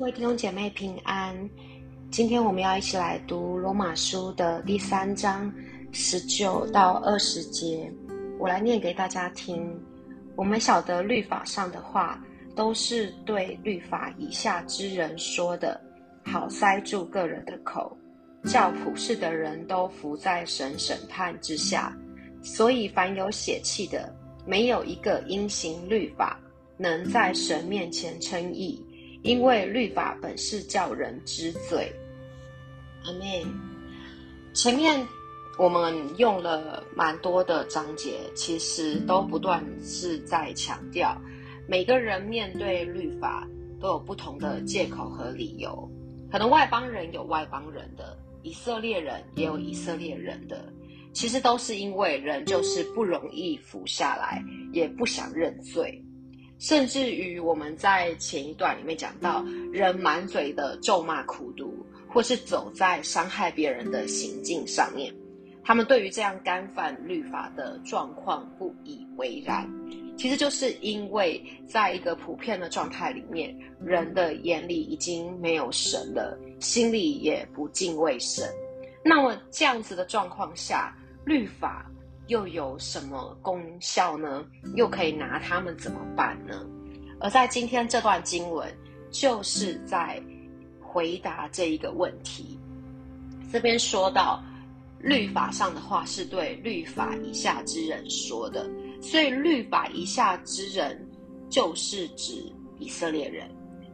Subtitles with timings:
[0.00, 1.36] 各位弟兄姐妹平安，
[2.10, 5.52] 今天我们要一起来读罗马书的第三章
[5.92, 7.92] 十九到二十节，
[8.38, 9.78] 我来念给大家听。
[10.36, 12.18] 我们晓得律法上的话，
[12.56, 15.78] 都是对律法以下之人说的，
[16.24, 17.94] 好塞住个人的口，
[18.44, 21.94] 叫普世的人都伏在神审判之下。
[22.40, 24.10] 所以凡有血气的，
[24.46, 26.40] 没有一个因行律法
[26.78, 28.82] 能在神面前称义。
[29.22, 31.92] 因为律法本是叫人知罪，
[33.04, 33.20] 阿门。
[34.52, 35.06] 前面
[35.58, 41.16] 我们用了蛮多的章节，其实都不断是在强调，
[41.68, 43.46] 每个人面对律法
[43.78, 45.88] 都有不同的借口和理由。
[46.32, 50.72] 可能外邦人有外邦人的，以色列人也有以色列人的，
[51.12, 56.02] 其实都是因为人就是不容易服下来，也不想认罪。
[56.60, 61.74] 甚至于我们在前一段里面讲到，人满嘴的咒骂苦毒，
[62.06, 65.10] 或是走在伤害别人的行径上面，
[65.64, 69.66] 他们对于这样干犯律法的状况不以为然。
[70.18, 78.46] 其实就是因为在一个普遍的状态里面，人的眼里已经没有神了，心里也不敬畏神。
[79.02, 80.94] 那么这样子的状况下，
[81.24, 81.90] 律法。
[82.30, 84.44] 又有什么功效呢？
[84.76, 86.64] 又可以拿他们怎么办呢？
[87.18, 88.72] 而在今天这段经文，
[89.10, 90.22] 就是在
[90.80, 92.56] 回答这一个问题。
[93.50, 94.40] 这边说到，
[95.00, 98.70] 律法上的话是对律法以下之人说的，
[99.02, 101.04] 所以律法以下之人
[101.48, 102.40] 就是指
[102.78, 103.50] 以色列人，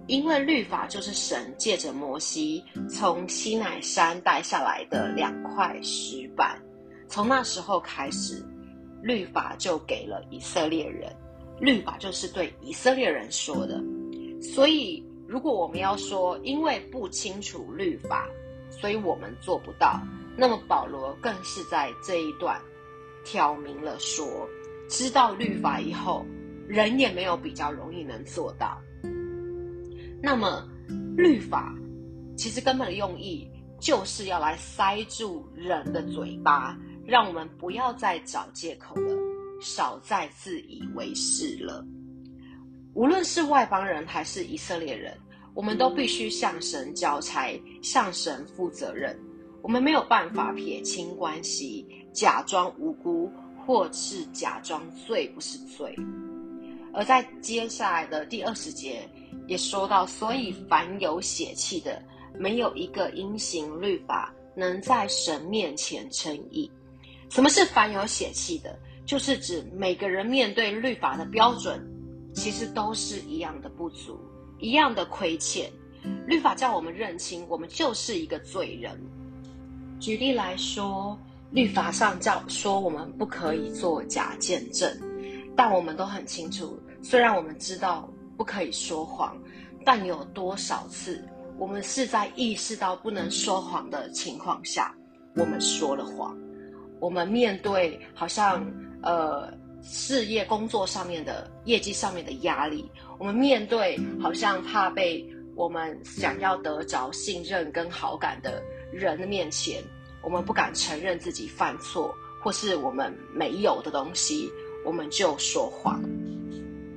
[0.09, 6.61] 因为律法就是神借着摩西从西乃山带下来的两块石板。
[7.09, 8.45] 从那时候开始，
[9.03, 11.15] 律法就给了以色列人，
[11.61, 13.83] 律法就是对以色列人说的。
[14.43, 18.29] 所以，如果我们要说因为不清楚律法，
[18.71, 20.01] 所以我们做不到，
[20.37, 22.61] 那么保罗更是在这一段
[23.25, 24.27] 挑明了说，
[24.89, 26.27] 知道律法以后，
[26.69, 28.79] 人也没有比较容易能做到。
[30.23, 30.69] 那么，
[31.17, 31.75] 律法
[32.37, 33.49] 其实根本的用意
[33.81, 36.77] 就是要来塞住人的嘴巴。
[37.07, 39.17] 让我们不要再找借口了，
[39.61, 41.85] 少再自以为是了。
[42.95, 45.17] 无论是外邦人还是以色列人，
[45.55, 49.19] 我们都必须向神交差，向神负责任。
[49.63, 53.31] 我们没有办法撇清关系，假装无辜，
[53.65, 55.95] 或是假装罪不是罪。
[56.93, 59.09] 而在接下来的第二十节
[59.47, 62.03] 也说到，所以凡有血气的，
[62.39, 66.71] 没有一个因行律法能在神面前称义。
[67.29, 68.79] 什么是凡有血气的？
[69.05, 71.81] 就是指每个人面对律法的标准，
[72.35, 74.19] 其实都是一样的不足，
[74.59, 75.71] 一样的亏欠。
[76.27, 79.01] 律法叫我们认清，我们就是一个罪人。
[80.01, 81.17] 举例来说，
[81.51, 84.91] 律法上叫说我们不可以做假见证，
[85.57, 89.37] 但我们都很清楚，虽然我们知道不可以说谎，
[89.85, 91.25] 但有多少次
[91.59, 94.95] 我们是在意识到不能说谎的情况下，
[95.37, 96.37] 我们说了谎？
[97.01, 98.67] 我们面对好像
[99.03, 99.53] 呃
[99.83, 102.85] 事业工作上面的业绩上面的压力，
[103.19, 105.25] 我们面对好像怕被
[105.55, 108.63] 我们想要得着信任跟好感的
[108.93, 109.83] 人的面前，
[110.23, 114.51] 我们不敢承认自己犯错，或是我们没有的东西，
[114.85, 116.03] 我们就说谎，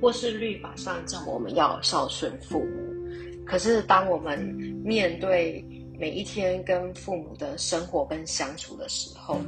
[0.00, 4.38] 或是律法上叫我们要孝顺父母，可是当我们
[4.84, 5.64] 面对
[5.98, 9.38] 每一天跟父母的生活跟相处的时候，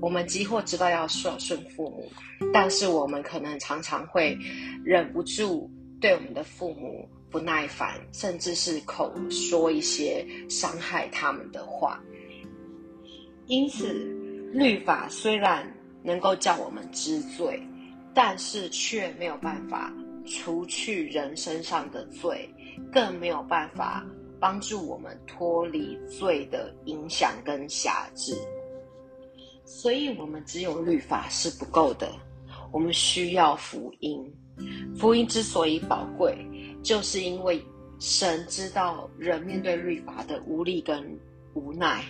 [0.00, 2.10] 我们几乎知道要孝顺父母，
[2.52, 4.38] 但是我们可能常常会
[4.84, 5.70] 忍不住
[6.00, 12.00] 对我们的父母不耐烦，甚至是口说一些伤害他们的话。
[13.46, 13.92] 因此，
[14.52, 15.66] 律法虽然
[16.02, 17.60] 能够叫我们知罪，
[18.14, 19.92] 但是却没有办法
[20.24, 22.48] 除去人身上的罪，
[22.92, 24.06] 更没有办法
[24.38, 28.36] 帮助我们脱离罪的影响跟辖制。
[29.70, 32.10] 所以，我们只有律法是不够的，
[32.72, 34.18] 我们需要福音。
[34.96, 36.34] 福音之所以宝贵，
[36.82, 37.62] 就是因为
[37.98, 41.04] 神知道人面对律法的无力跟
[41.52, 42.02] 无奈，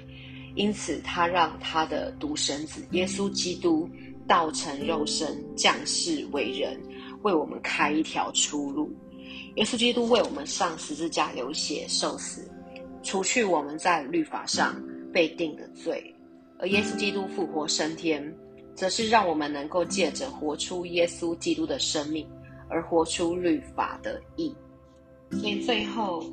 [0.55, 3.91] 因此他让他的独生子耶稣基督
[4.29, 6.81] 道成肉身降世为人，
[7.23, 8.89] 为我们开一条出路。
[9.57, 12.49] 耶稣基督为我们上十字架流血受死，
[13.03, 14.81] 除去我们在律法上
[15.13, 16.15] 被定的罪。
[16.59, 18.37] 而耶稣基督复活升天，
[18.75, 22.29] 则是让我们能够借着活出耶稣基督的生命，
[22.69, 24.55] 而活出律法的义。
[25.33, 26.25] 所以最后，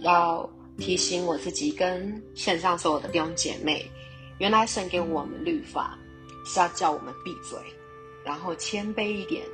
[0.00, 0.48] 要
[0.78, 3.84] 提醒我自己跟线上所有的弟兄姐妹，
[4.38, 5.98] 原来神给我们律法
[6.46, 7.58] 是要叫我们闭嘴，
[8.24, 9.44] 然后谦卑一点，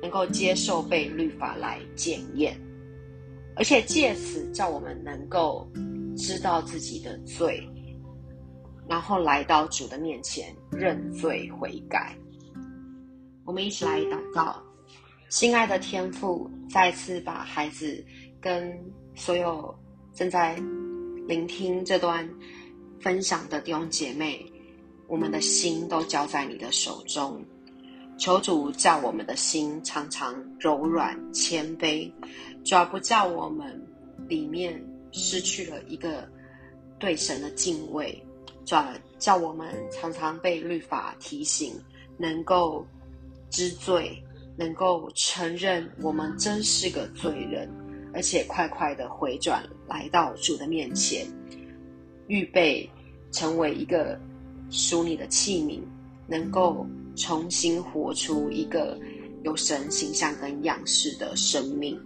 [0.00, 2.56] 能够接受被律法来检验，
[3.56, 5.68] 而且借此叫我们能够
[6.16, 7.66] 知道自己的罪，
[8.88, 12.16] 然后来到主的面前认罪悔改。
[13.44, 14.62] 我们一起来祷告，
[15.28, 18.04] 心爱的天父，再次把孩子
[18.40, 18.76] 跟
[19.14, 19.74] 所有
[20.14, 20.56] 正在
[21.26, 22.28] 聆听这段
[23.00, 24.44] 分享的弟兄姐妹，
[25.06, 27.44] 我们的心都交在你的手中。
[28.18, 32.10] 求主叫我们的心常常柔软谦卑，
[32.64, 33.80] 主要不叫我们
[34.26, 34.82] 里面
[35.12, 36.26] 失去了一个
[36.98, 38.20] 对神的敬畏，
[38.66, 38.86] 主要
[39.18, 41.72] 叫我们常常被律法提醒，
[42.18, 42.86] 能够。
[43.48, 44.20] 知罪，
[44.56, 47.70] 能够承认我们真是个罪人，
[48.12, 51.24] 而且快快的回转来到主的面前，
[52.26, 52.90] 预备
[53.30, 54.18] 成为一个
[54.68, 55.80] 属你的器皿，
[56.26, 56.84] 能够
[57.14, 58.98] 重新活出一个
[59.44, 61.98] 有神形象跟样式的生命。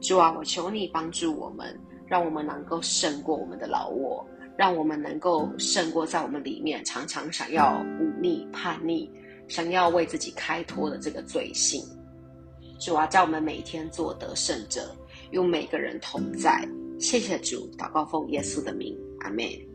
[0.00, 4.26] 主啊，我求你帮助我们，让我们能够胜过我们的老我，
[4.60, 9.10] 让我们能够胜过在我们里面常常想要忤逆叛逆。
[9.48, 11.82] 想要为自己开脱的这个罪性，
[12.78, 14.94] 主啊，叫我们每天做得胜者，
[15.30, 16.68] 与每个人同在。
[16.98, 19.69] 谢谢主，祷告奉耶稣的名，阿妹。